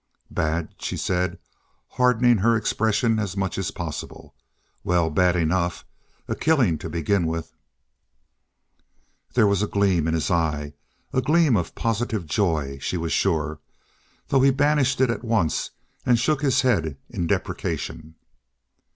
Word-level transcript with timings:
"Bad?" 0.31 0.73
she 0.79 0.97
said, 0.97 1.37
hardening 1.89 2.39
her 2.39 2.55
expression 2.55 3.19
as 3.19 3.37
much 3.37 3.59
as 3.59 3.69
possible. 3.69 4.33
"Well, 4.83 5.11
bad 5.11 5.35
enough. 5.35 5.85
A 6.27 6.35
killing 6.35 6.79
to 6.79 6.89
begin 6.89 7.27
with." 7.27 7.53
There 9.35 9.45
was 9.45 9.61
a 9.61 9.67
gleam 9.67 10.07
in 10.07 10.15
his 10.15 10.31
eyes 10.31 10.71
a 11.13 11.21
gleam 11.21 11.55
of 11.55 11.75
positive 11.75 12.25
joy, 12.25 12.79
she 12.81 12.97
was 12.97 13.11
sure, 13.13 13.59
though 14.29 14.41
he 14.41 14.49
banished 14.49 14.99
it 15.01 15.11
at 15.11 15.23
once 15.23 15.69
and 16.03 16.17
shook 16.17 16.41
his 16.41 16.61
head 16.61 16.97
in 17.11 17.27
deprecation. 17.27 18.15